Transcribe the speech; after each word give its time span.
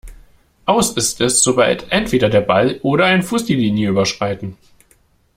Aus 0.65 0.93
ist 0.97 1.21
es, 1.21 1.43
sobald 1.43 1.91
entweder 1.91 2.27
der 2.27 2.41
Ball 2.41 2.79
oder 2.81 3.05
ein 3.05 3.21
Fuß 3.21 3.45
die 3.45 3.53
Linie 3.53 3.89
überschreiten. 3.89 4.57